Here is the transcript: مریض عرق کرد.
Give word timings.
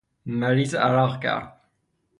مریض 0.25 0.75
عرق 0.75 1.19
کرد. 1.21 1.57